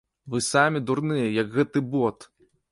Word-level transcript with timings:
Вы 0.35 0.39
самі 0.45 0.81
дурныя, 0.87 1.27
як 1.41 1.55
гэты 1.61 1.87
бот! 1.95 2.29